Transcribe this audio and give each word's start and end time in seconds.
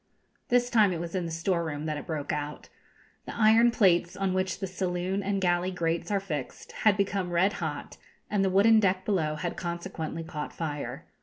This 0.49 0.71
time 0.71 0.91
it 0.91 0.99
was 0.99 1.13
in 1.13 1.25
the 1.27 1.31
store 1.31 1.63
room 1.63 1.85
that 1.85 1.95
it 1.95 2.07
broke 2.07 2.33
out. 2.33 2.69
The 3.27 3.35
iron 3.35 3.69
plates 3.69 4.15
on 4.17 4.33
which 4.33 4.59
the 4.59 4.65
saloon 4.65 5.21
and 5.21 5.39
galley 5.39 5.69
grates 5.69 6.09
are 6.09 6.19
fixed 6.19 6.71
had 6.71 6.97
become 6.97 7.29
red 7.29 7.53
hot, 7.61 7.97
and 8.27 8.43
the 8.43 8.49
wooden 8.49 8.79
deck 8.79 9.05
below 9.05 9.35
had 9.35 9.55
consequently 9.55 10.23
caught 10.23 10.53
fire. 10.53 11.05